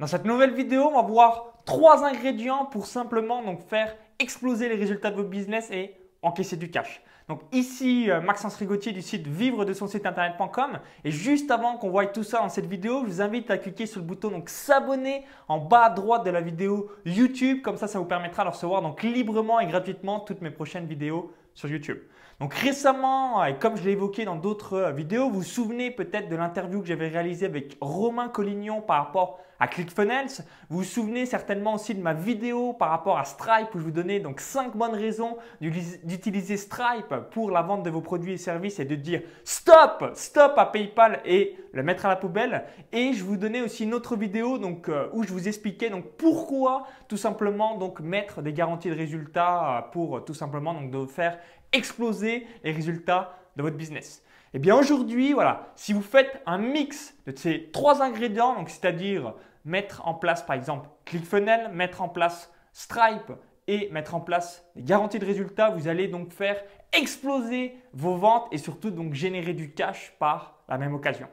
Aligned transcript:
Dans 0.00 0.06
cette 0.06 0.24
nouvelle 0.24 0.54
vidéo, 0.54 0.88
on 0.90 0.94
va 0.94 1.02
voir 1.02 1.52
trois 1.66 2.06
ingrédients 2.06 2.64
pour 2.64 2.86
simplement 2.86 3.42
donc 3.42 3.60
faire 3.68 3.94
exploser 4.18 4.70
les 4.70 4.76
résultats 4.76 5.10
de 5.10 5.16
votre 5.16 5.28
business 5.28 5.70
et 5.70 5.94
encaisser 6.22 6.56
du 6.56 6.70
cash. 6.70 7.02
Donc 7.30 7.42
ici 7.52 8.10
euh, 8.10 8.20
Maxence 8.20 8.56
Rigotier 8.56 8.90
du 8.90 9.02
site 9.02 9.28
vivre 9.28 9.64
de 9.64 9.72
son 9.72 9.86
site 9.86 10.04
internet.com 10.04 10.80
et 11.04 11.12
juste 11.12 11.52
avant 11.52 11.76
qu'on 11.76 11.88
voie 11.88 12.06
tout 12.06 12.24
ça 12.24 12.40
dans 12.40 12.48
cette 12.48 12.66
vidéo, 12.66 13.02
je 13.04 13.06
vous 13.06 13.20
invite 13.22 13.52
à 13.52 13.56
cliquer 13.56 13.86
sur 13.86 14.00
le 14.00 14.06
bouton 14.06 14.30
donc 14.30 14.48
s'abonner 14.48 15.24
en 15.46 15.58
bas 15.58 15.84
à 15.84 15.90
droite 15.90 16.24
de 16.24 16.30
la 16.30 16.40
vidéo 16.40 16.90
YouTube 17.06 17.62
comme 17.62 17.76
ça 17.76 17.86
ça 17.86 18.00
vous 18.00 18.04
permettra 18.04 18.42
de 18.42 18.48
recevoir 18.48 18.82
donc 18.82 19.04
librement 19.04 19.60
et 19.60 19.66
gratuitement 19.68 20.18
toutes 20.18 20.40
mes 20.40 20.50
prochaines 20.50 20.86
vidéos 20.86 21.32
sur 21.54 21.68
YouTube. 21.68 21.98
Donc 22.40 22.54
récemment, 22.54 23.44
et 23.44 23.58
comme 23.58 23.76
je 23.76 23.84
l'ai 23.84 23.92
évoqué 23.92 24.24
dans 24.24 24.36
d'autres 24.36 24.72
euh, 24.72 24.92
vidéos, 24.92 25.28
vous 25.28 25.40
vous 25.40 25.42
souvenez 25.42 25.90
peut-être 25.90 26.28
de 26.30 26.36
l'interview 26.36 26.80
que 26.80 26.86
j'avais 26.86 27.08
réalisée 27.08 27.44
avec 27.44 27.76
Romain 27.82 28.28
Collignon 28.28 28.80
par 28.80 29.04
rapport 29.04 29.38
à 29.60 29.68
ClickFunnels. 29.68 30.42
Vous 30.70 30.78
vous 30.78 30.84
souvenez 30.84 31.26
certainement 31.26 31.74
aussi 31.74 31.94
de 31.94 32.00
ma 32.00 32.14
vidéo 32.14 32.72
par 32.72 32.88
rapport 32.88 33.18
à 33.18 33.24
Stripe 33.24 33.74
où 33.74 33.78
je 33.78 33.84
vous 33.84 33.90
donnais 33.90 34.20
donc 34.20 34.40
5 34.40 34.74
bonnes 34.74 34.94
raisons 34.94 35.36
d'utiliser 35.60 36.56
Stripe 36.56 37.14
pour 37.30 37.50
la 37.50 37.62
vente 37.62 37.82
de 37.82 37.90
vos 37.90 38.00
produits 38.00 38.32
et 38.32 38.36
services 38.36 38.80
et 38.80 38.84
de 38.84 38.94
dire 38.94 39.22
stop, 39.44 40.10
stop 40.14 40.54
à 40.56 40.66
PayPal 40.66 41.20
et 41.24 41.56
le 41.72 41.82
mettre 41.82 42.06
à 42.06 42.08
la 42.08 42.16
poubelle. 42.16 42.64
Et 42.92 43.12
je 43.12 43.24
vous 43.24 43.36
donnais 43.36 43.60
aussi 43.60 43.84
une 43.84 43.94
autre 43.94 44.16
vidéo 44.16 44.58
donc, 44.58 44.88
euh, 44.88 45.08
où 45.12 45.22
je 45.22 45.32
vous 45.32 45.48
expliquais 45.48 45.90
donc 45.90 46.04
pourquoi 46.16 46.86
tout 47.08 47.16
simplement 47.16 47.76
donc 47.76 48.00
mettre 48.00 48.42
des 48.42 48.52
garanties 48.52 48.90
de 48.90 48.96
résultats 48.96 49.78
euh, 49.78 49.82
pour 49.92 50.24
tout 50.24 50.34
simplement 50.34 50.74
donc 50.74 50.90
de 50.90 51.06
faire 51.06 51.38
exploser 51.72 52.46
les 52.64 52.72
résultats 52.72 53.36
de 53.56 53.62
votre 53.62 53.76
business. 53.76 54.22
Et 54.52 54.56
eh 54.56 54.58
bien 54.58 54.76
aujourd'hui, 54.76 55.32
voilà, 55.32 55.68
si 55.76 55.92
vous 55.92 56.02
faites 56.02 56.42
un 56.44 56.58
mix 56.58 57.14
de 57.24 57.36
ces 57.36 57.70
trois 57.72 58.02
ingrédients, 58.02 58.56
c'est-à-dire 58.66 59.34
mettre 59.64 60.06
en 60.08 60.14
place 60.14 60.42
par 60.42 60.56
exemple 60.56 60.88
ClickFunnels, 61.04 61.70
mettre 61.72 62.02
en 62.02 62.08
place 62.08 62.52
Stripe 62.72 63.32
et 63.70 63.88
mettre 63.90 64.16
en 64.16 64.20
place 64.20 64.64
des 64.74 64.82
garanties 64.82 65.20
de 65.20 65.24
résultats, 65.24 65.70
vous 65.70 65.86
allez 65.86 66.08
donc 66.08 66.32
faire 66.32 66.60
exploser 66.92 67.76
vos 67.92 68.16
ventes 68.16 68.48
et 68.50 68.58
surtout 68.58 68.90
donc 68.90 69.14
générer 69.14 69.54
du 69.54 69.70
cash 69.70 70.12
par 70.18 70.58
la 70.68 70.76
même 70.76 70.92
occasion. 70.92 71.28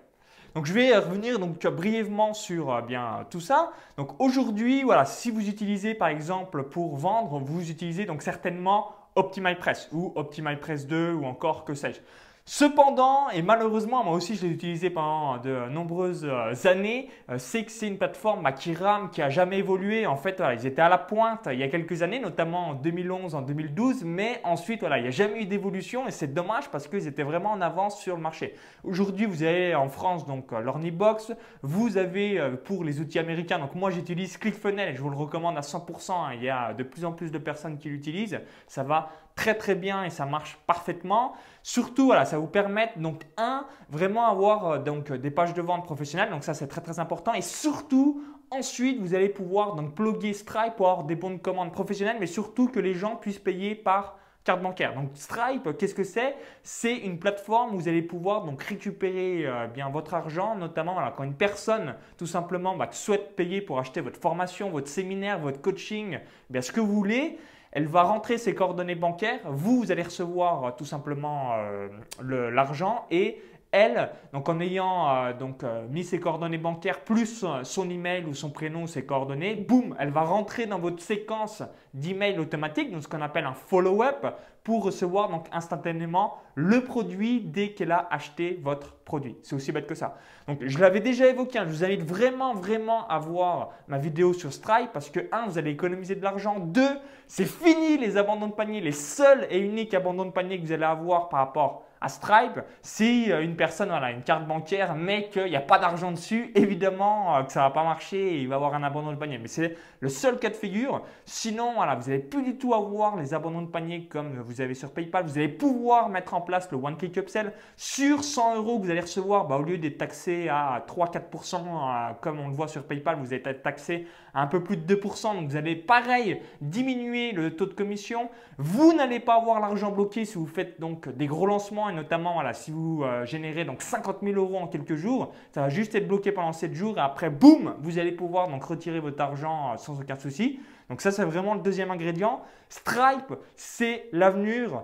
Donc 0.54 0.68
je 0.68 0.74
vais 0.74 0.96
revenir 0.96 1.40
donc 1.40 1.66
brièvement 1.66 2.36
sur 2.36 2.72
euh, 2.72 2.82
bien 2.82 3.26
tout 3.32 3.40
ça. 3.40 3.72
Donc 3.98 4.22
aujourd'hui, 4.22 4.84
voilà, 4.84 5.06
si 5.06 5.32
vous 5.32 5.50
utilisez 5.50 5.96
par 5.96 6.10
exemple 6.10 6.64
pour 6.64 6.96
vendre, 6.96 7.40
vous 7.40 7.72
utilisez 7.72 8.06
donc 8.06 8.22
certainement 8.22 8.92
OptimizePress 9.16 9.90
ou 9.92 10.14
OptimizePress 10.16 10.86
2 10.86 11.14
ou 11.14 11.26
encore 11.26 11.66
que 11.66 11.74
sais-je. 11.74 12.02
Cependant, 12.50 13.30
et 13.32 13.42
malheureusement, 13.42 14.06
moi 14.06 14.14
aussi 14.14 14.38
je 14.38 14.44
l'ai 14.46 14.54
utilisé 14.54 14.90
pendant 14.90 15.38
de 15.38 15.68
nombreuses 15.68 16.24
euh, 16.24 16.54
années, 16.64 17.10
euh, 17.30 17.38
c'est 17.38 17.66
que 17.66 17.72
c'est 17.72 17.90
une 17.90 17.98
plateforme 17.98 18.42
bah, 18.42 18.54
qui 18.54 18.74
rame, 18.74 19.10
qui 19.10 19.22
a 19.22 19.30
jamais 19.30 19.58
évolué. 19.58 20.08
En 20.08 20.16
fait, 20.16 20.42
ils 20.58 20.66
étaient 20.66 20.82
à 20.82 20.88
la 20.88 20.98
pointe 20.98 21.50
il 21.52 21.60
y 21.60 21.64
a 21.64 21.68
quelques 21.68 22.04
années, 22.04 22.22
notamment 22.22 22.70
en 22.70 22.74
2011, 22.74 23.36
en 23.36 23.42
2012, 23.42 24.06
mais 24.06 24.40
ensuite, 24.46 24.80
voilà, 24.80 24.98
il 24.98 25.02
n'y 25.02 25.08
a 25.10 25.12
jamais 25.12 25.42
eu 25.42 25.46
d'évolution 25.46 26.08
et 26.08 26.12
c'est 26.12 26.34
dommage 26.34 26.70
parce 26.70 26.88
qu'ils 26.88 27.06
étaient 27.06 27.24
vraiment 27.24 27.52
en 27.52 27.60
avance 27.60 28.00
sur 28.00 28.16
le 28.16 28.22
marché. 28.22 28.56
Aujourd'hui, 28.86 29.26
vous 29.26 29.44
avez 29.44 29.76
en 29.76 29.90
France 29.90 30.26
donc 30.26 30.54
euh, 30.54 30.62
l'Ornibox, 30.62 31.34
vous 31.64 31.98
avez 31.98 32.42
pour 32.64 32.86
les 32.86 33.02
outils 33.02 33.20
américains, 33.20 33.60
donc 33.60 33.76
moi 33.76 33.92
j'utilise 33.92 34.38
ClickFunnels, 34.38 34.96
je 34.96 35.02
vous 35.02 35.10
le 35.10 35.18
recommande 35.18 35.58
à 35.58 35.62
100%, 35.62 36.12
hein. 36.14 36.30
il 36.34 36.44
y 36.44 36.50
a 36.50 36.74
de 36.74 36.84
plus 36.84 37.04
en 37.04 37.12
plus 37.12 37.30
de 37.30 37.40
personnes 37.40 37.78
qui 37.78 37.90
l'utilisent, 37.90 38.40
ça 38.68 38.84
va 38.84 39.10
très 39.38 39.56
très 39.56 39.76
bien 39.76 40.04
et 40.04 40.10
ça 40.10 40.26
marche 40.26 40.58
parfaitement. 40.68 41.34
Surtout, 41.64 42.08
voilà, 42.08 42.26
ça 42.26 42.38
vous 42.38 42.48
permet 42.48 42.92
donc 42.98 43.22
un 43.38 43.66
vraiment 43.90 44.28
avoir 44.28 44.66
euh, 44.66 44.78
donc 44.80 45.14
des 45.14 45.32
pages 45.32 45.54
de 45.54 45.62
vente 45.62 45.86
professionnelles, 45.86 46.32
donc 46.32 46.44
ça 46.44 46.54
c'est 46.54 46.68
très 46.68 46.82
très 46.82 47.00
important. 47.00 47.34
Et 47.34 47.42
surtout, 47.42 48.22
ensuite, 48.52 49.00
vous 49.00 49.14
allez 49.14 49.30
pouvoir 49.30 49.76
donc 49.76 49.94
plugger 49.96 50.34
Stripe 50.34 50.76
pour 50.76 50.90
avoir 50.90 51.06
des 51.06 51.16
bons 51.16 51.30
de 51.30 51.38
commande 51.38 51.72
professionnelles, 51.72 52.18
mais 52.20 52.28
surtout 52.28 52.68
que 52.68 52.82
les 52.82 52.96
gens 52.96 53.16
puissent 53.16 53.40
payer 53.40 53.76
par 53.76 54.18
carte 54.44 54.62
bancaire. 54.62 54.96
Donc 54.96 55.12
Stripe, 55.14 55.78
qu'est-ce 55.78 55.94
que 55.94 56.06
c'est? 56.06 56.36
C'est 56.64 56.96
une 56.96 57.20
plateforme 57.20 57.76
où 57.76 57.80
vous 57.80 57.88
allez 57.88 58.02
pouvoir 58.02 58.44
donc 58.44 58.64
récupérer 58.64 59.46
euh, 59.46 59.68
bien 59.68 59.90
votre 59.90 60.16
argent, 60.16 60.56
notamment 60.56 60.96
quand 61.16 61.24
une 61.24 61.36
personne 61.36 61.96
tout 62.18 62.28
simplement 62.28 62.76
bah, 62.76 62.88
souhaite 62.92 63.36
payer 63.36 63.62
pour 63.62 63.78
acheter 63.78 64.02
votre 64.02 64.20
formation, 64.20 64.72
votre 64.72 64.88
séminaire, 64.88 65.38
votre 65.38 65.62
coaching, 65.62 66.20
bien 66.50 66.62
ce 66.62 66.72
que 66.72 66.80
vous 66.80 66.94
voulez 66.94 67.38
elle 67.78 67.86
va 67.86 68.02
rentrer 68.02 68.40
ses 68.40 68.56
coordonnées 68.56 68.96
bancaires, 68.96 69.40
vous, 69.46 69.92
allez 69.92 70.02
recevoir 70.02 70.64
euh, 70.64 70.72
tout 70.76 70.84
simplement 70.84 71.52
euh, 71.58 72.50
l'argent 72.50 73.06
et 73.12 73.40
elle, 73.72 74.10
donc 74.34 74.48
en 74.50 74.60
ayant 74.60 75.10
euh, 75.10 75.34
donc, 75.34 75.64
mis 75.90 76.04
ses 76.04 76.20
coordonnées 76.20 76.58
bancaires 76.58 77.02
plus 77.02 77.46
son 77.64 77.90
email 77.90 78.26
ou 78.26 78.34
son 78.34 78.50
prénom, 78.50 78.88
ses 78.88 79.06
coordonnées, 79.06 79.56
boum, 79.56 79.96
elle 80.00 80.12
va 80.12 80.22
rentrer 80.22 80.66
dans 80.66 80.80
votre 80.80 81.02
séquence 81.02 81.64
d'email 81.94 82.40
automatique, 82.40 82.92
donc 82.92 83.04
ce 83.04 83.08
qu'on 83.08 83.22
appelle 83.22 83.46
un 83.46 83.54
follow-up, 83.54 84.26
pour 84.68 84.84
recevoir 84.84 85.30
donc 85.30 85.46
instantanément 85.54 86.36
le 86.54 86.84
produit 86.84 87.40
dès 87.40 87.70
qu'elle 87.70 87.94
a 87.94 88.06
acheté 88.12 88.60
votre 88.62 88.96
produit. 88.96 89.38
C'est 89.42 89.56
aussi 89.56 89.72
bête 89.72 89.88
que 89.88 89.96
ça. 89.96 90.18
Donc 90.46 90.60
je 90.62 90.78
l'avais 90.80 91.00
déjà 91.00 91.28
évoqué, 91.28 91.58
hein, 91.58 91.64
je 91.66 91.70
vous 91.70 91.86
invite 91.86 92.04
vraiment 92.04 92.54
vraiment 92.54 93.08
à 93.08 93.18
voir 93.18 93.70
ma 93.88 93.98
vidéo 93.98 94.34
sur 94.34 94.52
Stripe 94.52 94.92
parce 94.92 95.10
que 95.10 95.22
un, 95.32 95.46
vous 95.48 95.58
allez 95.58 95.72
économiser 95.72 96.16
de 96.16 96.22
l'argent, 96.22 96.60
deux, 96.60 97.00
c'est 97.28 97.46
fini 97.46 97.98
les 97.98 98.18
abandons 98.18 98.48
de 98.48 98.54
panier, 98.54 98.82
les 98.82 98.92
seuls 98.92 99.48
et 99.50 99.58
uniques 99.58 99.94
abandons 99.94 100.26
de 100.26 100.32
panier 100.32 100.60
que 100.60 100.66
vous 100.66 100.74
allez 100.74 100.84
avoir 100.84 101.30
par 101.30 101.40
rapport 101.40 101.87
à 102.02 102.10
Stripe, 102.10 102.62
si 102.82 103.32
euh, 103.32 103.42
une 103.42 103.56
personne 103.56 103.92
a 103.92 104.12
une 104.12 104.24
carte 104.24 104.48
bancaire 104.48 104.96
mais 104.96 105.30
qu'il 105.30 105.46
n'y 105.46 105.56
a 105.56 105.62
pas 105.62 105.80
d'argent 105.80 106.12
dessus, 106.12 106.52
évidemment 106.56 107.38
euh, 107.38 107.44
que 107.44 107.52
ça 107.52 107.62
ne 107.62 107.66
va 107.66 107.72
pas 107.72 107.84
marcher 107.84 108.36
et 108.36 108.42
il 108.42 108.48
va 108.48 108.56
avoir 108.56 108.74
un 108.76 108.84
abandon 108.84 109.12
de 109.12 109.18
panier. 109.18 109.38
Mais 109.38 109.48
c'est 109.48 109.76
le 110.00 110.10
seul 110.10 110.38
cas 110.38 110.50
de 110.50 110.56
figure. 110.56 111.02
Sinon, 111.26 111.74
voilà, 111.76 111.96
vous 111.96 112.10
n'allez 112.10 112.22
plus 112.22 112.44
du 112.44 112.58
tout 112.58 112.74
avoir 112.74 113.18
les 113.18 113.34
abandons 113.34 113.64
de 113.64 113.70
panier 113.70 114.06
comme 114.06 114.40
vous 114.40 114.62
avez 114.62 114.74
sur 114.74 114.92
PayPal. 114.92 115.26
Vous 115.26 115.38
allez 115.38 115.48
pouvoir 115.48 116.10
mettre 116.10 116.34
en 116.34 116.42
place 116.42 116.72
le 116.72 116.78
One 116.78 116.98
Click 116.98 117.18
Upsell 117.18 117.54
sur 117.76 118.24
100 118.24 118.58
euros 118.58 118.80
que 118.80 118.86
vous 118.86 118.92
allez 118.92 119.02
recevoir. 119.02 119.48
Bah, 119.48 119.58
au 119.58 119.64
lieu 119.64 119.78
d'être 119.78 119.98
taxé 119.98 120.50
à 120.50 120.84
3-4%, 120.88 121.56
euh, 121.56 122.14
comme 122.22 122.40
on 122.40 122.48
le 122.48 122.54
voit 122.54 122.68
sur 122.68 122.84
PayPal, 122.84 123.18
vous 123.18 123.34
être 123.34 123.64
taxé 123.64 124.08
à 124.34 124.42
un 124.42 124.48
peu 124.48 124.64
plus 124.64 124.78
de 124.78 124.96
2%. 124.96 125.36
Donc 125.36 125.50
vous 125.50 125.56
allez 125.56 125.76
pareil 125.76 126.42
diminuer 126.62 127.32
le 127.32 127.56
taux 127.56 127.66
de 127.66 127.74
commission. 127.74 128.30
Vous 128.58 128.94
n'allez 128.94 129.20
pas 129.20 129.36
avoir 129.36 129.60
l'argent 129.60 129.92
bloqué 129.92 130.26
si 130.26 130.36
vous 130.36 130.48
faites 130.48 130.80
donc 130.80 131.10
des 131.10 131.28
gros 131.28 131.48
lancements 131.48 131.87
et 131.90 131.94
notamment 131.94 132.34
voilà, 132.34 132.54
si 132.54 132.72
vous 132.72 133.04
euh, 133.04 133.26
générez 133.26 133.66
donc 133.66 133.82
50 133.82 134.18
000 134.22 134.36
euros 134.36 134.58
en 134.58 134.68
quelques 134.68 134.96
jours, 134.96 135.34
ça 135.52 135.62
va 135.62 135.70
juste 135.70 135.96
être 135.96 136.08
bloqué 136.08 136.32
pendant 136.32 136.54
7 136.54 136.74
jours 136.74 136.98
et 136.98 137.02
après, 137.02 137.30
boum, 137.30 137.76
vous 137.80 138.00
allez 138.00 138.12
pouvoir 138.12 138.48
donc 138.48 138.64
retirer 138.64 139.00
votre 139.00 139.22
argent 139.22 139.74
euh, 139.74 139.78
sans 139.78 140.00
aucun 140.00 140.16
souci. 140.16 140.60
Donc 140.90 141.02
ça, 141.02 141.12
c'est 141.12 141.24
vraiment 141.24 141.54
le 141.54 141.62
deuxième 141.62 141.92
ingrédient. 141.92 142.42
Stripe, 142.70 143.34
c'est 143.56 144.10
l'avenir. 144.12 144.84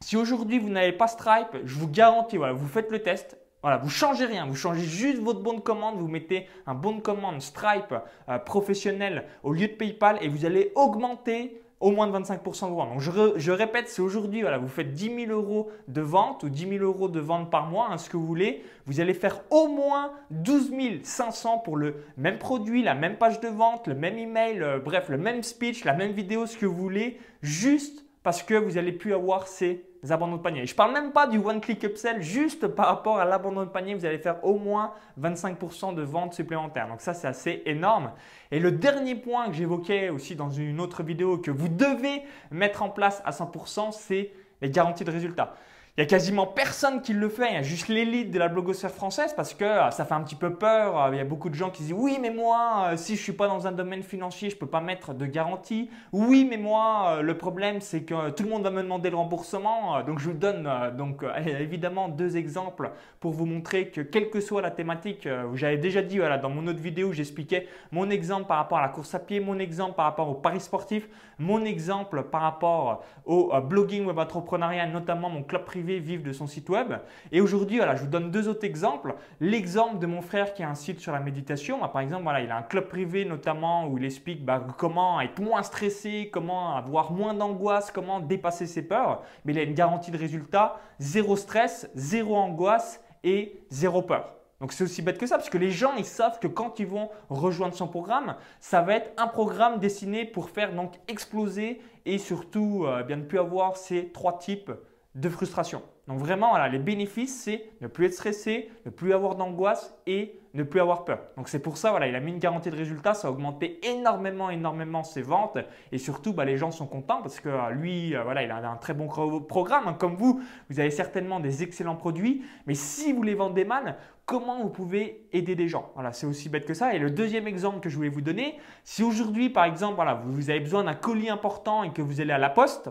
Si 0.00 0.16
aujourd'hui 0.16 0.58
vous 0.58 0.68
n'avez 0.68 0.92
pas 0.92 1.08
Stripe, 1.08 1.56
je 1.64 1.74
vous 1.74 1.88
garantis, 1.88 2.36
voilà, 2.36 2.52
vous 2.52 2.68
faites 2.68 2.90
le 2.90 3.02
test, 3.02 3.36
voilà, 3.62 3.78
vous 3.78 3.90
changez 3.90 4.24
rien, 4.24 4.46
vous 4.46 4.54
changez 4.54 4.84
juste 4.84 5.18
votre 5.18 5.40
bon 5.40 5.54
de 5.54 5.60
commande, 5.60 5.96
vous 5.96 6.06
mettez 6.06 6.46
un 6.66 6.74
bon 6.74 6.92
de 6.92 7.00
commande 7.00 7.42
Stripe 7.42 7.94
euh, 8.28 8.38
professionnel 8.38 9.26
au 9.42 9.52
lieu 9.52 9.66
de 9.66 9.72
PayPal 9.72 10.18
et 10.20 10.28
vous 10.28 10.44
allez 10.44 10.70
augmenter 10.76 11.60
au 11.80 11.92
moins 11.92 12.08
de 12.08 12.12
25% 12.12 12.70
de 12.70 12.74
vente. 12.74 12.90
Donc 12.90 13.00
je, 13.00 13.50
répète, 13.50 13.88
c'est 13.88 14.02
aujourd'hui, 14.02 14.42
voilà, 14.42 14.58
vous 14.58 14.68
faites 14.68 14.92
10 14.92 15.26
000 15.26 15.32
euros 15.32 15.70
de 15.86 16.00
vente 16.00 16.42
ou 16.42 16.48
10 16.48 16.68
000 16.78 16.84
euros 16.84 17.08
de 17.08 17.20
vente 17.20 17.50
par 17.50 17.66
mois, 17.66 17.88
hein, 17.90 17.98
ce 17.98 18.10
que 18.10 18.16
vous 18.16 18.26
voulez, 18.26 18.64
vous 18.86 19.00
allez 19.00 19.14
faire 19.14 19.42
au 19.50 19.68
moins 19.68 20.12
12 20.30 20.72
500 21.02 21.58
pour 21.58 21.76
le 21.76 21.96
même 22.16 22.38
produit, 22.38 22.82
la 22.82 22.94
même 22.94 23.16
page 23.16 23.40
de 23.40 23.48
vente, 23.48 23.86
le 23.86 23.94
même 23.94 24.18
email, 24.18 24.60
euh, 24.60 24.78
bref, 24.80 25.08
le 25.08 25.18
même 25.18 25.42
speech, 25.42 25.84
la 25.84 25.94
même 25.94 26.12
vidéo, 26.12 26.46
ce 26.46 26.56
que 26.56 26.66
vous 26.66 26.76
voulez, 26.76 27.18
juste 27.42 28.04
parce 28.22 28.42
que 28.42 28.54
vous 28.54 28.72
n'allez 28.72 28.92
plus 28.92 29.14
avoir 29.14 29.46
ces 29.46 29.87
de 30.02 30.36
panier. 30.36 30.66
je 30.66 30.72
ne 30.72 30.76
parle 30.76 30.92
même 30.92 31.12
pas 31.12 31.26
du 31.26 31.38
one 31.38 31.60
click 31.60 31.82
upsell, 31.84 32.22
juste 32.22 32.66
par 32.68 32.86
rapport 32.86 33.18
à 33.18 33.24
l'abandon 33.24 33.64
de 33.64 33.70
panier, 33.70 33.94
vous 33.94 34.04
allez 34.04 34.18
faire 34.18 34.44
au 34.44 34.58
moins 34.58 34.92
25% 35.20 35.94
de 35.94 36.02
ventes 36.02 36.34
supplémentaires. 36.34 36.88
Donc 36.88 37.00
ça, 37.00 37.14
c'est 37.14 37.26
assez 37.26 37.62
énorme. 37.66 38.12
Et 38.50 38.60
le 38.60 38.72
dernier 38.72 39.14
point 39.14 39.46
que 39.48 39.54
j'évoquais 39.54 40.08
aussi 40.10 40.36
dans 40.36 40.50
une 40.50 40.80
autre 40.80 41.02
vidéo 41.02 41.38
que 41.38 41.50
vous 41.50 41.68
devez 41.68 42.22
mettre 42.50 42.82
en 42.82 42.90
place 42.90 43.22
à 43.24 43.30
100%, 43.30 43.92
c'est 43.92 44.32
les 44.60 44.70
garanties 44.70 45.04
de 45.04 45.10
résultats. 45.10 45.54
Il 45.98 46.02
y 46.02 46.04
a 46.04 46.06
quasiment 46.06 46.46
personne 46.46 47.02
qui 47.02 47.12
le 47.12 47.28
fait. 47.28 47.48
Il 47.50 47.54
y 47.54 47.56
a 47.56 47.62
juste 47.62 47.88
l'élite 47.88 48.30
de 48.30 48.38
la 48.38 48.46
blogosphère 48.46 48.92
française 48.92 49.34
parce 49.34 49.52
que 49.52 49.64
euh, 49.64 49.90
ça 49.90 50.04
fait 50.04 50.14
un 50.14 50.20
petit 50.20 50.36
peu 50.36 50.54
peur. 50.54 50.96
Euh, 50.96 51.08
il 51.12 51.16
y 51.16 51.20
a 51.20 51.24
beaucoup 51.24 51.48
de 51.48 51.56
gens 51.56 51.70
qui 51.70 51.82
disent 51.82 51.92
oui, 51.92 52.18
mais 52.22 52.30
moi, 52.30 52.90
euh, 52.92 52.96
si 52.96 53.16
je 53.16 53.20
suis 53.20 53.32
pas 53.32 53.48
dans 53.48 53.66
un 53.66 53.72
domaine 53.72 54.04
financier, 54.04 54.48
je 54.48 54.56
peux 54.56 54.68
pas 54.68 54.80
mettre 54.80 55.12
de 55.12 55.26
garantie. 55.26 55.90
Oui, 56.12 56.46
mais 56.48 56.56
moi, 56.56 57.20
le 57.20 57.36
problème, 57.36 57.80
c'est 57.80 58.02
que 58.02 58.30
tout 58.30 58.44
le 58.44 58.48
monde 58.48 58.62
va 58.62 58.70
me 58.70 58.80
demander 58.80 59.10
le 59.10 59.16
remboursement. 59.16 60.00
Donc, 60.04 60.20
je 60.20 60.26
vous 60.26 60.36
donne 60.36 60.70
donc 60.96 61.24
évidemment 61.60 62.08
deux 62.08 62.36
exemples 62.36 62.92
pour 63.18 63.32
vous 63.32 63.46
montrer 63.46 63.88
que 63.88 64.00
quelle 64.00 64.30
que 64.30 64.40
soit 64.40 64.62
la 64.62 64.70
thématique, 64.70 65.28
j'avais 65.54 65.78
déjà 65.78 66.00
dit 66.00 66.18
voilà, 66.18 66.38
dans 66.38 66.50
mon 66.50 66.68
autre 66.68 66.78
vidéo, 66.78 67.12
j'expliquais 67.12 67.66
mon 67.90 68.08
exemple 68.08 68.46
par 68.46 68.58
rapport 68.58 68.78
à 68.78 68.82
la 68.82 68.88
course 68.88 69.16
à 69.16 69.18
pied, 69.18 69.40
mon 69.40 69.58
exemple 69.58 69.96
par 69.96 70.04
rapport 70.04 70.28
au 70.28 70.34
paris 70.34 70.60
sportif, 70.60 71.08
mon 71.40 71.64
exemple 71.64 72.22
par 72.22 72.42
rapport 72.42 73.02
au 73.26 73.52
blogging 73.62 74.06
web 74.06 74.18
entrepreneuriat, 74.20 74.86
notamment 74.86 75.28
mon 75.28 75.42
club 75.42 75.64
privé 75.64 75.87
privé 75.88 76.00
vive 76.00 76.22
de 76.22 76.32
son 76.32 76.46
site 76.46 76.68
web. 76.68 76.94
Et 77.32 77.40
aujourd'hui, 77.40 77.78
voilà, 77.78 77.94
je 77.94 78.02
vous 78.02 78.08
donne 78.08 78.30
deux 78.30 78.48
autres 78.48 78.64
exemples. 78.64 79.14
L'exemple 79.40 79.98
de 79.98 80.06
mon 80.06 80.20
frère 80.20 80.52
qui 80.52 80.62
a 80.62 80.68
un 80.68 80.74
site 80.74 81.00
sur 81.00 81.12
la 81.12 81.20
méditation. 81.20 81.80
Bah, 81.80 81.88
par 81.88 82.02
exemple, 82.02 82.24
voilà, 82.24 82.42
il 82.42 82.50
a 82.50 82.56
un 82.58 82.62
club 82.62 82.88
privé 82.88 83.24
notamment 83.24 83.88
où 83.88 83.96
il 83.96 84.04
explique 84.04 84.44
bah, 84.44 84.66
comment 84.76 85.20
être 85.20 85.40
moins 85.40 85.62
stressé, 85.62 86.28
comment 86.30 86.76
avoir 86.76 87.12
moins 87.12 87.32
d'angoisse, 87.32 87.90
comment 87.90 88.20
dépasser 88.20 88.66
ses 88.66 88.82
peurs. 88.82 89.22
Mais 89.44 89.54
il 89.54 89.58
a 89.58 89.62
une 89.62 89.74
garantie 89.74 90.10
de 90.10 90.18
résultat, 90.18 90.78
zéro 90.98 91.36
stress, 91.36 91.90
zéro 91.94 92.36
angoisse 92.36 93.02
et 93.24 93.62
zéro 93.70 94.02
peur. 94.02 94.34
Donc 94.60 94.72
c'est 94.72 94.84
aussi 94.84 95.02
bête 95.02 95.18
que 95.18 95.26
ça, 95.26 95.36
parce 95.38 95.50
que 95.50 95.58
les 95.58 95.70
gens, 95.70 95.94
ils 95.96 96.04
savent 96.04 96.40
que 96.40 96.48
quand 96.48 96.80
ils 96.80 96.86
vont 96.86 97.08
rejoindre 97.30 97.74
son 97.74 97.86
programme, 97.86 98.34
ça 98.58 98.82
va 98.82 98.94
être 98.96 99.12
un 99.16 99.28
programme 99.28 99.78
destiné 99.78 100.24
pour 100.24 100.50
faire 100.50 100.74
donc 100.74 100.94
exploser 101.06 101.80
et 102.04 102.18
surtout 102.18 102.84
euh, 102.84 103.04
bien 103.04 103.16
ne 103.16 103.22
plus 103.22 103.38
avoir 103.38 103.76
ces 103.76 104.08
trois 104.08 104.36
types 104.38 104.72
de 105.18 105.28
frustration. 105.28 105.82
Donc 106.06 106.20
vraiment, 106.20 106.50
voilà, 106.50 106.68
les 106.68 106.78
bénéfices, 106.78 107.42
c'est 107.42 107.64
ne 107.80 107.88
plus 107.88 108.06
être 108.06 108.14
stressé, 108.14 108.70
ne 108.86 108.90
plus 108.90 109.12
avoir 109.12 109.34
d'angoisse 109.34 109.94
et 110.06 110.40
ne 110.54 110.62
plus 110.62 110.80
avoir 110.80 111.04
peur. 111.04 111.20
Donc 111.36 111.48
c'est 111.48 111.58
pour 111.58 111.76
ça, 111.76 111.90
voilà, 111.90 112.06
il 112.06 112.14
a 112.14 112.20
mis 112.20 112.32
une 112.32 112.38
garantie 112.38 112.70
de 112.70 112.76
résultat, 112.76 113.14
ça 113.14 113.28
a 113.28 113.30
augmenté 113.30 113.78
énormément, 113.86 114.48
énormément 114.48 115.02
ses 115.02 115.22
ventes 115.22 115.58
et 115.92 115.98
surtout, 115.98 116.32
bah, 116.32 116.44
les 116.44 116.56
gens 116.56 116.70
sont 116.70 116.86
contents 116.86 117.20
parce 117.20 117.40
que 117.40 117.48
euh, 117.48 117.70
lui, 117.70 118.14
euh, 118.14 118.22
voilà, 118.22 118.42
il 118.42 118.50
a 118.50 118.70
un 118.70 118.76
très 118.76 118.94
bon 118.94 119.08
programme. 119.40 119.88
Hein. 119.88 119.96
Comme 119.98 120.14
vous, 120.14 120.40
vous 120.70 120.80
avez 120.80 120.90
certainement 120.90 121.40
des 121.40 121.62
excellents 121.62 121.96
produits, 121.96 122.44
mais 122.66 122.74
si 122.74 123.12
vous 123.12 123.22
les 123.22 123.34
vendez 123.34 123.64
mal, 123.64 123.96
comment 124.24 124.62
vous 124.62 124.70
pouvez 124.70 125.26
aider 125.32 125.56
des 125.56 125.68
gens? 125.68 125.90
Voilà, 125.94 126.12
c'est 126.12 126.26
aussi 126.26 126.48
bête 126.48 126.64
que 126.64 126.74
ça. 126.74 126.94
Et 126.94 126.98
le 126.98 127.10
deuxième 127.10 127.48
exemple 127.48 127.80
que 127.80 127.88
je 127.88 127.96
voulais 127.96 128.08
vous 128.08 128.22
donner, 128.22 128.58
si 128.84 129.02
aujourd'hui, 129.02 129.50
par 129.50 129.64
exemple, 129.64 129.96
voilà, 129.96 130.14
vous 130.14 130.48
avez 130.48 130.60
besoin 130.60 130.84
d'un 130.84 130.94
colis 130.94 131.28
important 131.28 131.82
et 131.82 131.92
que 131.92 132.02
vous 132.02 132.20
allez 132.20 132.32
à 132.32 132.38
la 132.38 132.50
poste, 132.50 132.90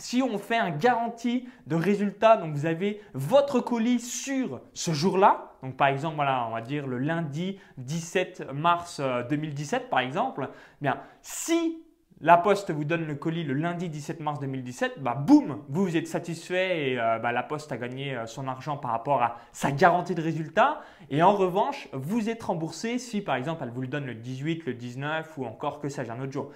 si 0.00 0.22
on 0.22 0.38
fait 0.38 0.56
un 0.56 0.70
garantie 0.70 1.48
de 1.66 1.76
résultat, 1.76 2.36
donc 2.36 2.54
vous 2.54 2.66
avez 2.66 3.00
votre 3.14 3.60
colis 3.60 4.00
sur 4.00 4.60
ce 4.74 4.92
jour-là, 4.92 5.52
donc 5.62 5.76
par 5.76 5.88
exemple, 5.88 6.16
on 6.20 6.50
va 6.50 6.60
dire 6.60 6.86
le 6.86 6.98
lundi 6.98 7.58
17 7.78 8.52
mars 8.52 9.00
2017 9.28 9.82
euh, 9.82 9.88
par 9.88 10.00
exemple, 10.00 10.48
eh 10.82 10.88
si 11.22 11.82
la 12.22 12.36
Poste 12.36 12.70
vous 12.70 12.84
donne 12.84 13.06
le 13.06 13.14
colis 13.14 13.44
le 13.44 13.54
lundi 13.54 13.88
17 13.88 14.20
mars 14.20 14.40
2017, 14.40 15.00
bah 15.00 15.14
boum, 15.14 15.62
vous, 15.68 15.84
vous 15.84 15.96
êtes 15.96 16.06
satisfait 16.06 16.90
et 16.90 17.00
euh, 17.00 17.18
bah, 17.18 17.32
la 17.32 17.42
Poste 17.42 17.72
a 17.72 17.78
gagné 17.78 18.14
euh, 18.14 18.26
son 18.26 18.46
argent 18.46 18.76
par 18.76 18.90
rapport 18.90 19.22
à 19.22 19.36
sa 19.52 19.72
garantie 19.72 20.14
de 20.14 20.22
résultat. 20.22 20.82
Et 21.08 21.22
en 21.22 21.34
revanche, 21.34 21.88
vous 21.92 22.28
êtes 22.28 22.42
remboursé 22.42 22.98
si 22.98 23.22
par 23.22 23.36
exemple 23.36 23.62
elle 23.64 23.70
vous 23.70 23.80
le 23.80 23.86
donne 23.86 24.04
le 24.04 24.14
18, 24.14 24.66
le 24.66 24.74
19 24.74 25.38
ou 25.38 25.46
encore 25.46 25.80
que 25.80 25.88
sais-je 25.88 26.10
un 26.10 26.20
autre 26.20 26.32
jour. 26.32 26.50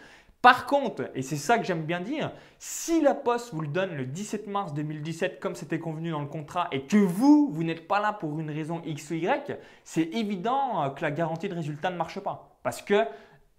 Par 0.44 0.66
contre, 0.66 1.10
et 1.14 1.22
c'est 1.22 1.38
ça 1.38 1.56
que 1.56 1.64
j'aime 1.64 1.84
bien 1.86 2.00
dire, 2.00 2.30
si 2.58 3.00
la 3.00 3.14
poste 3.14 3.54
vous 3.54 3.62
le 3.62 3.68
donne 3.68 3.96
le 3.96 4.04
17 4.04 4.46
mars 4.46 4.74
2017 4.74 5.40
comme 5.40 5.54
c'était 5.54 5.78
convenu 5.78 6.10
dans 6.10 6.20
le 6.20 6.26
contrat 6.26 6.68
et 6.70 6.82
que 6.82 6.98
vous, 6.98 7.48
vous 7.50 7.64
n'êtes 7.64 7.88
pas 7.88 7.98
là 7.98 8.12
pour 8.12 8.38
une 8.38 8.50
raison 8.50 8.82
X 8.84 9.10
ou 9.10 9.14
Y, 9.14 9.58
c'est 9.84 10.02
évident 10.02 10.82
euh, 10.82 10.90
que 10.90 11.00
la 11.00 11.12
garantie 11.12 11.48
de 11.48 11.54
résultat 11.54 11.88
ne 11.88 11.96
marche 11.96 12.20
pas. 12.20 12.58
Parce 12.62 12.82
que 12.82 13.06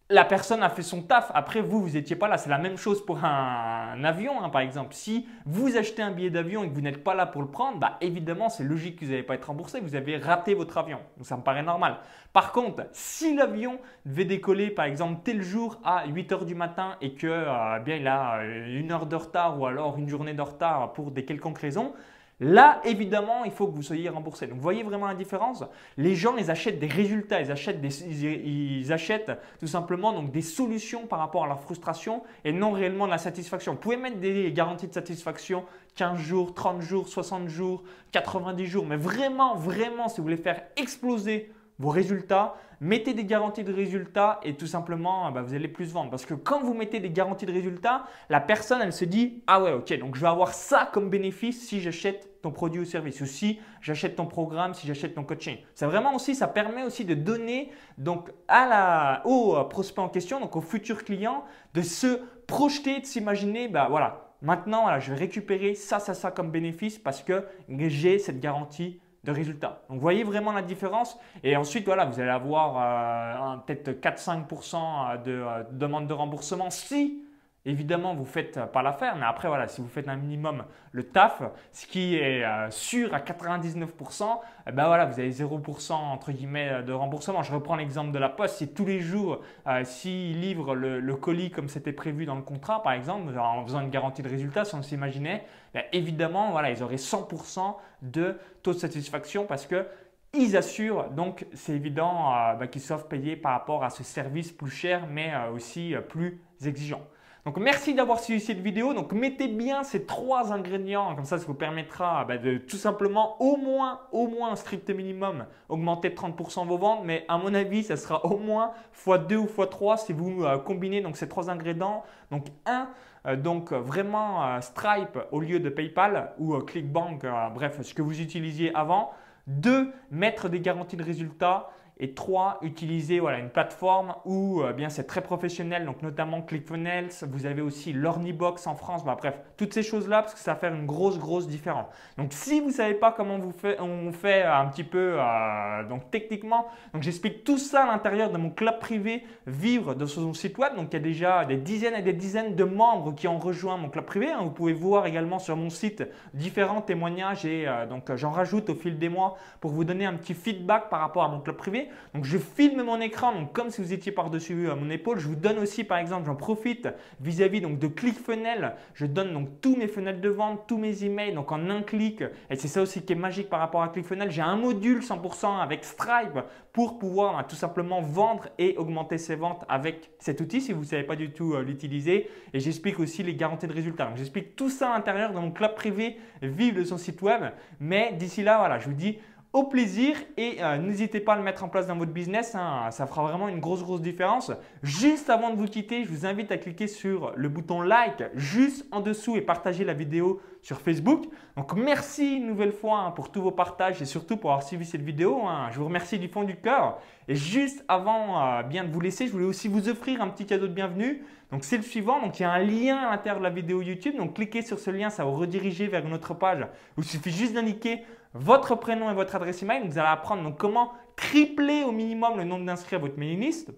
la 0.09 0.23
personne 0.23 0.61
a 0.61 0.69
fait 0.69 0.83
son 0.83 1.01
taf. 1.01 1.31
Après, 1.33 1.61
vous, 1.61 1.81
vous 1.81 1.89
n'étiez 1.91 2.15
pas 2.15 2.27
là. 2.27 2.37
C'est 2.37 2.49
la 2.49 2.59
même 2.59 2.77
chose 2.77 3.03
pour 3.03 3.23
un, 3.25 4.03
avion, 4.03 4.43
hein, 4.43 4.49
par 4.49 4.61
exemple. 4.61 4.93
Si 4.93 5.27
vous 5.45 5.77
achetez 5.77 6.03
un 6.03 6.11
billet 6.11 6.29
d'avion 6.29 6.63
et 6.63 6.69
que 6.69 6.75
vous 6.75 6.81
n'êtes 6.81 7.03
pas 7.03 7.15
là 7.15 7.25
pour 7.25 7.41
le 7.41 7.47
prendre, 7.47 7.79
bah, 7.79 7.97
évidemment, 8.01 8.49
c'est 8.49 8.63
logique 8.63 8.99
que 8.99 9.05
vous 9.05 9.11
n'allez 9.11 9.23
pas 9.23 9.33
être 9.33 9.45
remboursé. 9.45 9.79
Vous 9.79 9.95
avez 9.95 10.17
raté 10.17 10.53
votre 10.53 10.77
avion. 10.77 10.99
Donc, 11.17 11.25
ça 11.25 11.37
me 11.37 11.41
paraît 11.41 11.63
normal. 11.63 11.97
Par 12.33 12.51
contre, 12.51 12.83
si 12.91 13.35
l'avion 13.35 13.79
devait 14.05 14.25
décoller, 14.25 14.69
par 14.69 14.85
exemple, 14.85 15.21
tel 15.23 15.41
jour 15.41 15.79
à 15.83 16.05
8 16.05 16.31
heures 16.33 16.45
du 16.45 16.53
matin 16.53 16.97
et 17.01 17.15
que 17.15 17.25
euh, 17.27 17.79
bien, 17.79 17.95
il 17.95 18.07
a 18.07 18.41
euh, 18.41 18.79
une 18.79 18.91
heure 18.91 19.07
de 19.07 19.15
retard 19.15 19.59
ou 19.59 19.65
alors 19.65 19.97
une 19.97 20.09
journée 20.09 20.35
de 20.35 20.41
retard 20.41 20.93
pour 20.93 21.09
des 21.09 21.25
quelconques 21.25 21.59
raisons, 21.59 21.93
Là, 22.41 22.81
évidemment, 22.83 23.45
il 23.45 23.51
faut 23.51 23.67
que 23.67 23.75
vous 23.75 23.81
soyez 23.81 24.09
remboursé. 24.09 24.47
Donc, 24.47 24.59
voyez 24.59 24.83
vraiment 24.83 25.07
la 25.07 25.15
différence 25.15 25.63
Les 25.95 26.15
gens, 26.15 26.35
ils 26.35 26.51
achètent 26.51 26.79
des 26.79 26.87
résultats, 26.87 27.39
ils 27.39 27.49
achètent, 27.49 27.79
ils 27.81 28.91
achètent 28.91 29.31
tout 29.59 29.67
simplement 29.67 30.11
donc, 30.11 30.31
des 30.31 30.41
solutions 30.41 31.07
par 31.07 31.19
rapport 31.19 31.45
à 31.45 31.47
leur 31.47 31.61
frustration 31.61 32.23
et 32.43 32.51
non 32.51 32.71
réellement 32.71 33.05
de 33.05 33.11
la 33.11 33.17
satisfaction. 33.17 33.73
Vous 33.73 33.79
pouvez 33.79 33.95
mettre 33.95 34.19
des 34.19 34.51
garanties 34.51 34.87
de 34.87 34.93
satisfaction 34.93 35.63
15 35.95 36.19
jours, 36.19 36.53
30 36.53 36.81
jours, 36.81 37.07
60 37.07 37.47
jours, 37.47 37.83
90 38.11 38.65
jours, 38.65 38.85
mais 38.85 38.97
vraiment, 38.97 39.55
vraiment, 39.55 40.09
si 40.09 40.17
vous 40.17 40.23
voulez 40.23 40.35
faire 40.35 40.61
exploser 40.75 41.53
vos 41.80 41.89
résultats, 41.89 42.56
mettez 42.80 43.13
des 43.13 43.25
garanties 43.25 43.63
de 43.63 43.74
résultats 43.74 44.39
et 44.44 44.56
tout 44.56 44.68
simplement, 44.68 45.31
bah, 45.31 45.42
vous 45.42 45.54
allez 45.54 45.68
plus 45.68 45.92
vendre. 45.92 46.10
Parce 46.10 46.25
que 46.25 46.33
quand 46.33 46.62
vous 46.62 46.74
mettez 46.74 47.00
des 47.00 47.10
garanties 47.10 47.45
de 47.45 47.51
résultats, 47.51 48.06
la 48.30 48.39
personne, 48.39 48.81
elle 48.81 48.94
se 48.94 49.06
dit, 49.06 49.44
ah 49.48 49.62
ouais, 49.62 49.74
ok, 49.74 49.98
donc 50.00 50.16
je 50.16 50.22
vais 50.22 50.27
avoir 50.27 50.54
ça 50.54 50.89
comme 50.92 51.10
bénéfice 51.10 51.68
si 51.68 51.81
j'achète 51.81 52.42
ton 52.42 52.51
produit 52.51 52.81
ou 52.81 52.86
service 52.86 53.22
ou 53.22 53.25
si 53.25 53.60
j'achète 53.81 54.16
ton 54.16 54.25
programme, 54.25 54.74
si 54.74 54.88
j'achète 54.88 55.16
ton 55.16 55.24
coaching. 55.24 55.57
C'est 55.74 55.86
vraiment 55.86 56.16
aussi, 56.16 56.36
ça 56.36 56.48
permet 56.48 56.83
aussi 56.83 57.04
de 57.04 57.16
donner 57.16 57.72
donc 57.98 58.31
à 58.48 58.68
la, 58.68 59.22
au 59.25 59.63
prospect 59.66 60.01
en 60.01 60.10
question, 60.10 60.39
donc 60.39 60.56
au 60.56 60.62
futur 60.62 61.04
client, 61.04 61.44
de 61.74 61.81
se 61.81 62.19
projeter, 62.45 63.00
de 63.00 63.06
s'imaginer, 63.06 63.68
bah 63.68 63.88
voilà, 63.89 64.31
maintenant, 64.42 65.00
je 65.00 65.12
vais 65.12 65.18
récupérer 65.18 65.74
ça, 65.74 66.00
ça, 66.00 66.13
ça 66.13 66.31
comme 66.31 66.51
bénéfice 66.51 67.00
parce 67.00 67.24
que 67.24 67.44
j'ai 67.68 68.19
cette 68.19 68.39
garantie 68.39 69.00
résultats. 69.31 69.81
Donc, 69.89 70.00
voyez 70.00 70.24
vraiment 70.24 70.51
la 70.51 70.62
différence. 70.62 71.18
Et 71.44 71.56
ensuite, 71.56 71.86
voilà, 71.86 72.06
vous 72.06 72.19
allez 72.19 72.30
avoir 72.30 73.56
euh, 73.56 73.57
peut-être 73.66 74.01
4-5% 74.01 75.24
de 75.24 75.31
euh, 75.31 75.63
demandes 75.72 76.07
de 76.07 76.13
remboursement 76.13 76.69
si 76.69 77.25
Évidemment, 77.67 78.13
vous 78.13 78.21
ne 78.21 78.27
faites 78.27 78.59
pas 78.71 78.83
l'affaire, 78.83 79.15
mais 79.15 79.25
après, 79.25 79.47
voilà, 79.47 79.67
si 79.67 79.81
vous 79.81 79.88
faites 79.88 80.07
un 80.07 80.15
minimum 80.15 80.65
le 80.91 81.03
taf, 81.03 81.41
ce 81.71 81.88
qui 81.88 82.15
est 82.15 82.45
euh, 82.45 82.69
sûr 82.69 83.12
à 83.15 83.19
99%, 83.19 84.39
eh 84.67 84.71
ben 84.71 84.85
voilà, 84.85 85.06
vous 85.06 85.19
avez 85.19 85.31
0% 85.31 85.94
entre 85.94 86.31
guillemets 86.31 86.83
de 86.83 86.94
remboursement. 86.94 87.41
Je 87.41 87.51
reprends 87.51 87.75
l'exemple 87.75 88.12
de 88.12 88.19
la 88.19 88.29
poste. 88.29 88.57
Si 88.57 88.67
tous 88.71 88.85
les 88.85 89.00
jours, 89.00 89.41
euh, 89.65 89.83
s'ils 89.83 90.39
livrent 90.39 90.75
le, 90.75 91.15
colis 91.15 91.50
comme 91.50 91.67
c'était 91.67 91.91
prévu 91.91 92.25
dans 92.25 92.35
le 92.35 92.44
contrat, 92.44 92.83
par 92.83 92.94
exemple, 92.94 93.35
en 93.38 93.65
faisant 93.65 93.81
une 93.81 93.89
garantie 93.89 94.21
de 94.21 94.29
résultat, 94.29 94.63
si 94.63 94.75
on 94.75 94.83
s'imaginait, 94.83 95.44
ben 95.73 95.83
évidemment, 95.91 96.51
voilà, 96.51 96.69
ils 96.69 96.83
auraient 96.83 96.97
100% 96.97 97.77
de 98.03 98.38
taux 98.62 98.73
de 98.73 98.77
satisfaction 98.77 99.45
parce 99.45 99.65
que 99.65 99.88
ils 100.33 100.56
assurent, 100.56 101.09
donc 101.12 101.47
c'est 101.53 101.73
évident 101.73 102.31
euh, 102.31 102.53
ben, 102.53 102.67
qu'ils 102.67 102.81
savent 102.81 103.07
payer 103.07 103.35
par 103.35 103.53
rapport 103.53 103.83
à 103.83 103.89
ce 103.89 104.03
service 104.03 104.51
plus 104.51 104.69
cher, 104.69 105.07
mais 105.09 105.33
aussi 105.51 105.95
plus 106.09 106.41
exigeant. 106.63 107.01
Donc 107.45 107.57
merci 107.57 107.94
d'avoir 107.94 108.19
suivi 108.19 108.39
cette 108.39 108.59
vidéo. 108.59 108.95
Donc 108.95 109.13
mettez 109.13 109.47
bien 109.47 109.83
ces 109.83 110.06
trois 110.06 110.51
ingrédients, 110.51 111.15
comme 111.15 111.25
ça 111.25 111.38
ça 111.38 111.45
vous 111.45 111.53
permettra 111.53 112.25
bah, 112.25 112.39
de 112.39 112.57
tout 112.57 112.75
simplement 112.75 113.39
au 113.39 113.56
moins, 113.56 114.01
au 114.12 114.27
moins 114.27 114.51
un 114.51 114.56
strict 114.56 114.89
minimum 114.89 115.45
augmenter 115.69 116.09
de 116.09 116.15
30% 116.15 116.65
vos 116.65 116.80
ventes. 116.80 117.01
Mais 117.06 117.24
à 117.27 117.38
mon 117.38 117.53
avis, 117.53 117.83
ça 117.83 117.97
sera 117.97 118.25
au 118.25 118.39
moins 118.39 118.71
x2 119.06 119.36
ou 119.36 119.45
x3 119.45 120.03
si 120.03 120.12
vous 120.12 120.44
euh, 120.44 120.57
combinez 120.57 121.01
donc 121.01 121.17
ces 121.17 121.29
trois 121.29 121.51
ingrédients. 121.51 122.03
Donc 122.31 122.48
un, 122.65 122.89
euh, 123.27 123.36
donc 123.36 123.72
vraiment 123.74 124.43
euh, 124.43 124.62
Stripe 124.62 125.19
au 125.31 125.39
lieu 125.39 125.60
de 125.60 125.69
PayPal 125.69 126.34
ou 126.39 126.58
ClickBank, 126.58 127.27
bref, 127.53 127.79
ce 127.79 127.93
que 127.93 128.01
vous 128.01 128.22
utilisiez 128.22 128.74
avant. 128.74 129.12
Deux, 129.46 129.93
mettre 130.10 130.50
des 130.50 130.62
garanties 130.62 130.98
de 130.98 131.03
résultats. 131.03 131.69
Et 131.97 132.13
trois, 132.13 132.59
utiliser 132.61 133.21
voilà, 133.21 133.39
une 133.39 133.49
plateforme 133.49 134.15
où 134.25 134.61
euh, 134.61 134.73
bien 134.73 134.89
c'est 134.89 135.05
très 135.05 135.21
professionnel, 135.21 135.85
donc 135.85 136.01
notamment 136.01 136.41
ClickFunnels. 136.41 137.09
Vous 137.21 137.45
avez 137.45 137.61
aussi 137.61 137.93
l'Ornibox 137.93 138.67
en 138.67 138.75
France. 138.75 139.05
Bref, 139.05 139.39
toutes 139.55 139.73
ces 139.73 139.83
choses-là 139.83 140.21
parce 140.21 140.33
que 140.33 140.39
ça 140.41 140.53
va 140.53 140.59
faire 140.59 140.73
une 140.73 140.85
grosse, 140.85 141.17
grosse 141.17 141.47
différence. 141.47 141.87
Donc 142.17 142.33
si 142.33 142.59
vous 142.59 142.67
ne 142.67 142.73
savez 142.73 142.95
pas 142.95 143.13
comment 143.13 143.39
vous 143.39 143.53
on 143.79 144.11
fait 144.11 144.43
un 144.43 144.65
petit 144.65 144.83
peu 144.83 145.15
euh, 145.17 145.87
donc 145.87 146.11
techniquement, 146.11 146.67
donc 146.93 147.01
j'explique 147.01 147.45
tout 147.45 147.57
ça 147.57 147.83
à 147.83 147.87
l'intérieur 147.87 148.29
de 148.29 148.37
mon 148.37 148.49
club 148.49 148.79
privé 148.79 149.23
Vivre 149.47 149.95
de 149.95 150.05
son 150.05 150.33
site 150.33 150.57
web. 150.57 150.75
Donc 150.75 150.87
il 150.91 150.93
y 150.93 150.97
a 150.97 150.99
déjà 150.99 151.45
des 151.45 151.57
dizaines 151.57 151.95
et 151.95 152.01
des 152.01 152.13
dizaines 152.13 152.55
de 152.55 152.63
membres 152.65 153.15
qui 153.15 153.27
ont 153.29 153.37
rejoint 153.37 153.77
mon 153.77 153.89
club 153.89 154.05
privé. 154.05 154.31
Hein. 154.31 154.39
Vous 154.41 154.51
pouvez 154.51 154.73
voir 154.73 155.05
également 155.05 155.39
sur 155.39 155.55
mon 155.55 155.69
site 155.69 156.03
différents 156.33 156.81
témoignages 156.81 157.45
et 157.45 157.67
euh, 157.67 157.85
donc 157.85 158.13
j'en 158.15 158.31
rajoute 158.31 158.69
au 158.69 158.75
fil 158.75 158.99
des 158.99 159.07
mois 159.07 159.37
pour 159.61 159.71
vous 159.71 159.85
donner 159.85 160.05
un 160.05 160.15
petit 160.15 160.33
feedback 160.33 160.89
par 160.89 160.99
rapport 160.99 161.23
à 161.23 161.29
mon 161.29 161.39
club 161.39 161.55
privé. 161.55 161.85
Donc 162.13 162.25
je 162.25 162.38
filme 162.38 162.84
mon 162.84 163.00
écran, 163.01 163.46
comme 163.54 163.70
si 163.70 163.82
vous 163.82 163.94
étiez 163.94 164.12
par-dessus 164.12 164.70
euh, 164.70 164.75
mon 164.75 164.89
épaule. 164.89 165.20
Je 165.20 165.27
vous 165.27 165.36
donne 165.36 165.60
aussi 165.60 165.84
par 165.84 165.98
exemple, 165.98 166.25
j'en 166.25 166.36
profite 166.36 166.88
vis-à-vis 167.20 167.62
de 167.62 167.88
ClickFunnels. 167.88 168.75
Je 168.94 169.06
donne 169.06 169.34
donc 169.34 169.62
tous 169.62 169.75
mes 169.75 169.88
fenêtres 169.88 170.22
de 170.22 170.30
vente, 170.30 170.62
tous 170.68 170.77
mes 170.77 171.04
emails, 171.04 171.34
donc 171.34 171.51
en 171.51 171.70
un 171.70 171.82
clic. 171.82 172.24
Et 172.50 172.56
c'est 172.56 172.68
ça 172.68 172.82
aussi 172.82 173.04
qui 173.04 173.13
est 173.13 173.18
magique 173.18 173.50
par 173.50 173.60
rapport 173.60 173.84
à 173.84 173.89
ClickFunnels. 173.89 174.32
J'ai 174.32 174.42
un 174.42 174.56
module 174.56 175.00
100% 175.00 175.62
avec 175.62 175.84
Stripe 175.84 176.39
pour 176.74 177.00
pouvoir 177.00 177.38
hein, 177.38 177.46
tout 177.48 177.56
simplement 177.56 178.01
vendre 178.01 178.50
et 178.58 178.75
augmenter 178.77 179.18
ses 179.18 179.36
ventes 179.36 179.63
avec 179.70 180.12
cet 180.20 180.42
outil 180.42 180.62
si 180.62 180.74
vous 180.74 180.82
ne 180.82 180.86
savez 180.86 181.04
pas 181.04 181.15
du 181.15 181.32
tout 181.32 181.54
euh, 181.54 181.63
l'utiliser. 181.63 182.30
Et 182.54 182.60
j'explique 182.60 183.00
aussi 183.00 183.24
les 183.24 183.36
garanties 183.36 183.68
de 183.68 183.74
résultats. 183.74 184.12
J'explique 184.15 184.56
tout 184.56 184.70
ça 184.70 184.92
à 184.92 184.96
l'intérieur 184.96 185.32
de 185.32 185.39
mon 185.39 185.51
club 185.51 185.75
privé 185.75 186.18
Vive 186.42 186.77
de 186.77 186.84
son 186.84 186.98
site 186.98 187.22
web. 187.22 187.42
Mais 187.80 188.13
d'ici 188.13 188.44
là, 188.44 188.58
voilà, 188.58 188.80
je 188.80 188.86
vous 188.86 188.94
dis 188.94 189.18
au 189.55 189.63
plaisir 189.63 190.17
et 190.35 190.57
euh, 190.59 190.77
n'hésitez 190.77 191.21
pas 191.21 191.31
à 191.31 191.35
le 191.38 191.41
mettre 191.41 191.63
en 191.63 191.69
place 191.69 191.88
dans 191.88 191.95
votre 191.95 192.12
business. 192.12 192.55
Hein. 192.55 192.91
ça 192.91 193.07
fera 193.07 193.24
vraiment 193.24 193.47
une 193.47 193.62
grosse, 193.62 193.83
grosse 193.83 194.01
différence. 194.01 194.51
Juste 194.83 195.29
avant 195.29 195.50
de 195.50 195.55
vous 195.55 195.65
quitter, 195.65 196.03
je 196.03 196.09
vous 196.09 196.25
invite 196.25 196.51
à 196.51 196.57
cliquer 196.57 196.88
sur 196.88 197.31
le 197.38 197.47
bouton 197.47 197.79
like 197.79 198.21
juste 198.35 198.85
en 198.91 199.00
dessous 199.00 199.38
et 199.38 199.41
partager 199.41 199.85
la 199.85 199.93
vidéo 199.93 200.41
sur 200.62 200.81
Facebook. 200.81 201.24
Donc 201.55 201.74
merci 201.74 202.35
une 202.35 202.47
nouvelle 202.47 202.74
fois 202.74 203.00
hein, 203.00 203.12
pour 203.12 203.31
tous 203.31 203.41
vos 203.41 203.51
partages 203.51 204.01
et 204.01 204.05
surtout 204.05 204.35
pour 204.35 204.51
avoir 204.51 204.67
suivi 204.67 204.83
cette 204.83 205.03
vidéo. 205.03 205.43
Hein. 205.47 205.69
Je 205.71 205.79
vous 205.79 205.85
remercie 205.85 206.19
du 206.19 206.27
fond 206.27 206.43
du 206.43 206.57
cœur. 206.57 207.00
Et 207.29 207.35
juste 207.35 207.85
avant 207.88 208.43
euh, 208.43 208.63
bien 208.63 208.83
de 208.83 208.91
vous 208.91 209.00
laisser, 209.00 209.25
je 209.25 209.31
voulais 209.31 209.45
aussi 209.45 209.69
vous 209.69 209.88
offrir 209.88 210.21
un 210.21 210.27
petit 210.27 210.45
cadeau 210.45 210.67
de 210.67 210.74
bienvenue. 210.74 211.24
Donc 211.55 211.63
c'est 211.63 211.77
le 211.77 211.83
suivant. 211.83 212.21
Donc 212.21 212.38
il 212.38 212.43
y 212.43 212.45
a 212.45 212.51
un 212.51 212.59
lien 212.59 212.97
à 212.97 213.12
l'intérieur 213.12 213.39
de 213.39 213.45
la 213.45 213.50
vidéo 213.50 213.81
YouTube. 213.81 214.17
Donc 214.17 214.35
cliquez 214.35 214.62
sur 214.62 214.77
ce 214.77 214.91
lien, 214.91 215.09
ça 215.09 215.24
va 215.24 215.31
vous 215.31 215.38
rediriger 215.38 215.88
vers 215.88 216.05
une 216.05 216.12
autre 216.12 216.33
page. 216.33 216.67
Il 216.97 217.05
suffit 217.05 217.31
juste 217.31 217.53
d'indiquer 217.53 218.03
votre 218.33 218.75
prénom 218.75 219.09
et 219.09 219.13
votre 219.13 219.38
adresse 219.38 219.63
email. 219.63 219.88
Vous 219.88 219.97
allez 219.97 220.09
apprendre 220.09 220.43
donc, 220.43 220.57
comment 220.57 220.91
tripler 221.15 221.85
au 221.85 221.93
minimum 221.93 222.35
le 222.35 222.43
nombre 222.43 222.65
d'inscrits 222.65 222.97
à 222.97 223.00
votre 223.00 223.17
mailing 223.17 223.39
list. 223.39 223.71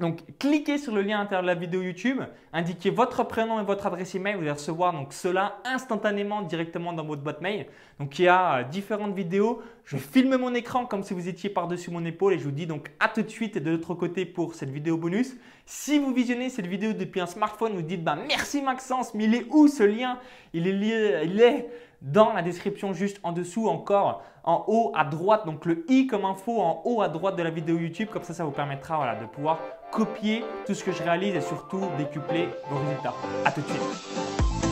Donc, 0.00 0.20
cliquez 0.38 0.78
sur 0.78 0.94
le 0.94 1.02
lien 1.02 1.18
à 1.18 1.22
l'intérieur 1.22 1.42
de 1.42 1.48
la 1.48 1.54
vidéo 1.54 1.82
YouTube, 1.82 2.22
indiquez 2.54 2.88
votre 2.88 3.24
prénom 3.24 3.60
et 3.60 3.62
votre 3.62 3.86
adresse 3.86 4.14
email. 4.14 4.36
Vous 4.36 4.40
allez 4.40 4.50
recevoir 4.50 4.94
donc 4.94 5.12
cela 5.12 5.58
instantanément 5.66 6.40
directement 6.40 6.94
dans 6.94 7.04
votre 7.04 7.20
boîte 7.20 7.42
mail. 7.42 7.66
Donc, 8.00 8.18
il 8.18 8.22
y 8.22 8.28
a 8.28 8.60
euh, 8.60 8.62
différentes 8.64 9.14
vidéos. 9.14 9.60
Je 9.84 9.98
filme 9.98 10.38
mon 10.38 10.54
écran 10.54 10.86
comme 10.86 11.02
si 11.02 11.12
vous 11.12 11.28
étiez 11.28 11.50
par-dessus 11.50 11.90
mon 11.90 12.06
épaule 12.06 12.32
et 12.32 12.38
je 12.38 12.44
vous 12.44 12.52
dis 12.52 12.66
donc 12.66 12.90
à 13.00 13.08
tout 13.08 13.20
de 13.20 13.28
suite 13.28 13.58
de 13.58 13.70
l'autre 13.70 13.94
côté 13.94 14.24
pour 14.24 14.54
cette 14.54 14.70
vidéo 14.70 14.96
bonus. 14.96 15.36
Si 15.66 15.98
vous 15.98 16.14
visionnez 16.14 16.48
cette 16.48 16.66
vidéo 16.66 16.94
depuis 16.94 17.20
un 17.20 17.26
smartphone, 17.26 17.74
vous 17.74 17.82
dites 17.82 18.02
bah, 18.02 18.16
merci 18.26 18.62
Maxence, 18.62 19.12
mais 19.12 19.24
il 19.24 19.34
est 19.34 19.46
où 19.50 19.68
ce 19.68 19.82
lien? 19.82 20.18
Il 20.54 20.66
est, 20.66 20.72
lié, 20.72 21.20
il 21.26 21.38
est 21.38 21.68
dans 22.02 22.32
la 22.32 22.42
description 22.42 22.92
juste 22.92 23.18
en 23.22 23.32
dessous 23.32 23.68
encore 23.68 24.22
en 24.44 24.64
haut 24.66 24.92
à 24.94 25.04
droite, 25.04 25.46
donc 25.46 25.64
le 25.64 25.84
i 25.88 26.06
comme 26.06 26.24
info 26.24 26.60
en 26.60 26.82
haut 26.84 27.00
à 27.00 27.08
droite 27.08 27.36
de 27.36 27.42
la 27.42 27.50
vidéo 27.50 27.78
YouTube. 27.78 28.08
Comme 28.12 28.24
ça, 28.24 28.34
ça 28.34 28.44
vous 28.44 28.50
permettra 28.50 29.14
de 29.16 29.26
pouvoir 29.26 29.58
copier 29.92 30.44
tout 30.66 30.74
ce 30.74 30.82
que 30.82 30.92
je 30.92 31.02
réalise 31.02 31.36
et 31.36 31.40
surtout 31.40 31.82
décupler 31.96 32.48
vos 32.68 32.78
résultats. 32.78 33.14
À 33.44 33.52
tout 33.52 33.60
de 33.60 33.66
suite. 33.66 34.71